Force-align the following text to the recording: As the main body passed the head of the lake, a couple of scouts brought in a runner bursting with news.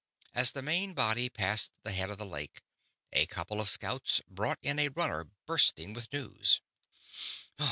As 0.33 0.53
the 0.53 0.63
main 0.63 0.95
body 0.95 1.29
passed 1.29 1.73
the 1.83 1.91
head 1.91 2.09
of 2.09 2.17
the 2.17 2.25
lake, 2.25 2.63
a 3.13 3.27
couple 3.27 3.61
of 3.61 3.69
scouts 3.69 4.19
brought 4.27 4.57
in 4.63 4.79
a 4.79 4.89
runner 4.89 5.29
bursting 5.45 5.93
with 5.93 6.11
news. 6.11 6.59